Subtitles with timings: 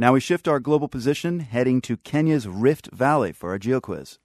[0.00, 4.16] Now we shift our global position, heading to Kenya's Rift Valley for our GeoQuiz.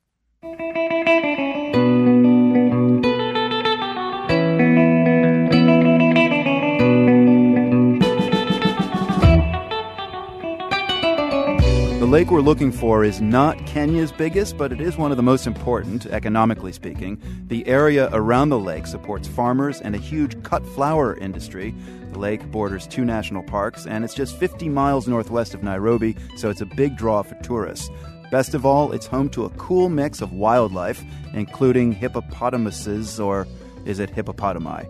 [12.06, 15.24] The lake we're looking for is not Kenya's biggest, but it is one of the
[15.24, 17.20] most important, economically speaking.
[17.48, 21.74] The area around the lake supports farmers and a huge cut flower industry.
[22.12, 26.52] The lake borders two national parks, and it's just 50 miles northwest of Nairobi, so
[26.52, 27.90] it's a big draw for tourists.
[28.30, 33.48] Best of all, it's home to a cool mix of wildlife, including hippopotamuses, or
[33.86, 34.86] is it hippopotami?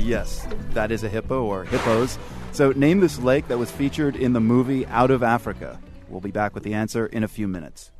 [0.00, 2.18] Yes, that is a hippo or hippos.
[2.52, 5.78] So, name this lake that was featured in the movie Out of Africa.
[6.08, 7.92] We'll be back with the answer in a few minutes.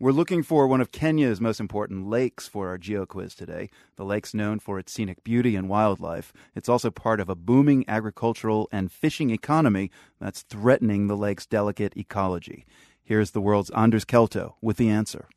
[0.00, 3.68] We're looking for one of Kenya's most important lakes for our geo quiz today.
[3.96, 6.32] The lake's known for its scenic beauty and wildlife.
[6.56, 11.92] It's also part of a booming agricultural and fishing economy that's threatening the lake's delicate
[11.98, 12.64] ecology.
[13.04, 15.28] Here's the world's Anders Kelto with the answer.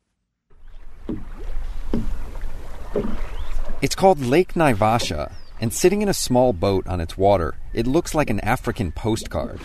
[3.81, 8.13] It's called Lake Naivasha, and sitting in a small boat on its water, it looks
[8.13, 9.59] like an African postcard.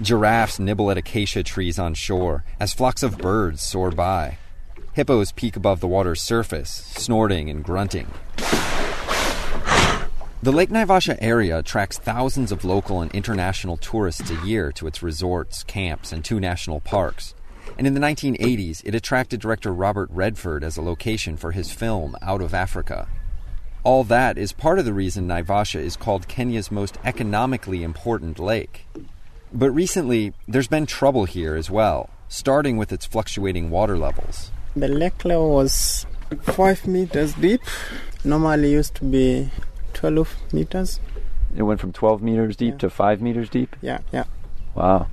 [0.00, 4.38] Giraffes nibble at acacia trees on shore as flocks of birds soar by.
[4.94, 8.08] Hippos peek above the water's surface, snorting and grunting.
[10.42, 15.02] The Lake Naivasha area attracts thousands of local and international tourists a year to its
[15.02, 17.34] resorts, camps, and two national parks.
[17.78, 22.16] And in the 1980s, it attracted director Robert Redford as a location for his film
[22.22, 23.08] Out of Africa.
[23.84, 28.86] All that is part of the reason Naivasha is called Kenya's most economically important lake.
[29.52, 34.50] But recently, there's been trouble here as well, starting with its fluctuating water levels.
[34.76, 36.06] The lake level was
[36.42, 37.60] five meters deep.
[38.24, 39.50] Normally used to be
[39.94, 41.00] 12 meters.
[41.56, 42.78] It went from 12 meters deep Yeah.
[42.78, 43.76] to 5 meters deep?
[43.82, 44.24] Yeah, yeah.
[44.74, 45.08] Wow.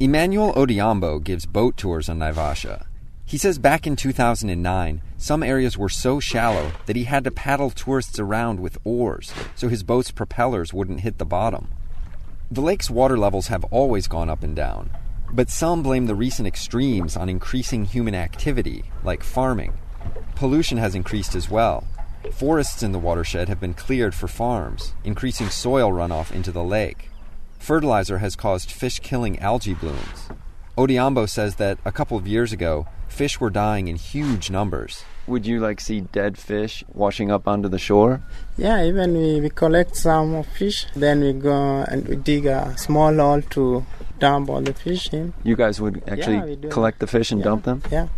[0.00, 2.86] Emmanuel Odhiambo gives boat tours on Naivasha.
[3.24, 7.70] He says back in 2009, some areas were so shallow that he had to paddle
[7.70, 11.68] tourists around with oars so his boat's propellers wouldn't hit the bottom.
[12.50, 14.90] The lake's water levels have always gone up and down,
[15.32, 19.72] but some blame the recent extremes on increasing human activity, like farming.
[20.34, 21.84] Pollution has increased as well.
[22.32, 27.10] Forests in the watershed have been cleared for farms, increasing soil runoff into the lake.
[27.68, 30.28] Fertilizer has caused fish killing algae blooms.
[30.76, 35.02] Odhiambo says that a couple of years ago, fish were dying in huge numbers.
[35.26, 38.20] Would you like see dead fish washing up onto the shore?
[38.58, 43.14] Yeah, even we, we collect some fish, then we go and we dig a small
[43.14, 43.86] hole to
[44.18, 45.32] dump all the fish in.
[45.42, 46.68] You guys would actually we do.
[46.68, 47.44] collect the fish and Yeah.
[47.46, 48.08] dump them Yeah.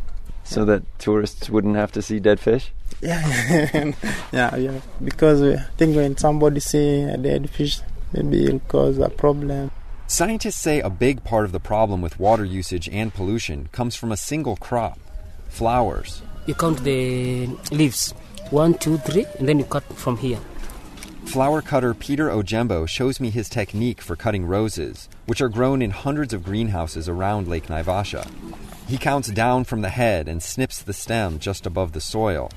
[0.42, 2.72] so that tourists wouldn't have to see dead fish?
[3.00, 3.22] Yeah,
[4.32, 4.80] yeah, yeah.
[5.04, 7.78] Because I think when somebody see a dead fish,
[8.12, 9.70] maybe it'll cause a problem.
[10.06, 14.12] Scientists say a big part of the problem with water usage and pollution comes from
[14.12, 14.98] a single crop
[15.48, 16.22] flowers.
[16.46, 18.12] You count the leaves.
[18.50, 20.38] One, two, three, and then you cut from here.
[21.24, 25.90] Flower cutter Peter Ojembo shows me his technique for cutting roses, which are grown in
[25.90, 28.30] hundreds of greenhouses around Lake Naivasha.
[28.86, 32.50] He counts down from the head and snips the stem just above the soil.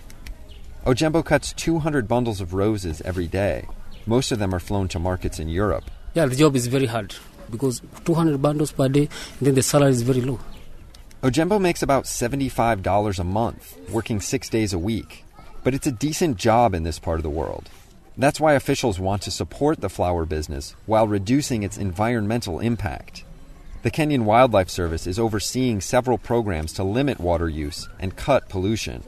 [0.86, 3.66] Ojembo cuts 200 bundles of roses every day.
[4.10, 5.84] Most of them are flown to markets in Europe.
[6.16, 7.14] Yeah, the job is very hard
[7.52, 10.40] because 200 bundles per day, and then the salary is very low.
[11.22, 15.26] Ojembo makes about $75 a month, working six days a week.
[15.64, 17.70] But it's a decent job in this part of the world.
[18.18, 23.24] That's why officials want to support the flower business while reducing its environmental impact.
[23.84, 29.04] The Kenyan Wildlife Service is overseeing several programs to limit water use and cut pollution.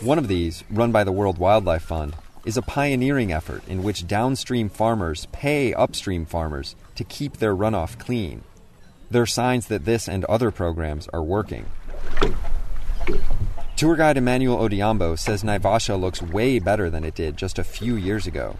[0.00, 4.06] One of these, run by the World Wildlife Fund, is a pioneering effort in which
[4.06, 8.42] downstream farmers pay upstream farmers to keep their runoff clean.
[9.10, 11.66] There are signs that this and other programs are working.
[13.76, 17.96] Tour guide Emmanuel Odhiambo says Naivasha looks way better than it did just a few
[17.96, 18.56] years ago.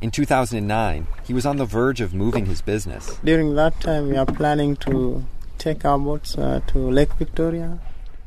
[0.00, 3.18] In 2009, he was on the verge of moving his business.
[3.24, 5.24] During that time, we are planning to
[5.58, 7.78] take our boats uh, to Lake Victoria.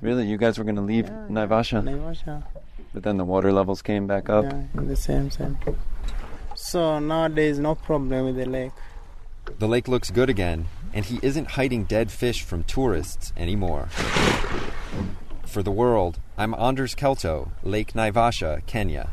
[0.01, 0.27] Really?
[0.27, 1.81] You guys were going to leave Yeah, Naivasha?
[1.83, 2.44] Naivasha.
[2.94, 4.45] But then the water levels came back up?
[4.45, 5.57] Yeah, in the same same.
[6.56, 8.72] So nowadays, no problem with the lake.
[9.60, 13.88] The lake looks good again, and he isn't hiding dead fish from tourists anymore.
[15.45, 19.10] For the world, I'm Anders Kelto, Lake Naivasha, Kenya.